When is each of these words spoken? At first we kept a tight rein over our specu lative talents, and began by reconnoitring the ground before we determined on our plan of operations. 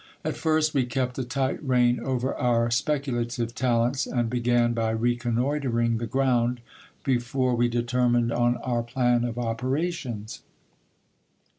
At 0.25 0.35
first 0.35 0.73
we 0.73 0.87
kept 0.87 1.19
a 1.19 1.23
tight 1.23 1.59
rein 1.63 1.99
over 1.99 2.33
our 2.33 2.69
specu 2.69 3.13
lative 3.13 3.53
talents, 3.53 4.07
and 4.07 4.31
began 4.31 4.73
by 4.73 4.89
reconnoitring 4.89 5.99
the 5.99 6.07
ground 6.07 6.59
before 7.03 7.53
we 7.53 7.67
determined 7.67 8.31
on 8.31 8.57
our 8.63 8.81
plan 8.81 9.23
of 9.23 9.37
operations. 9.37 10.41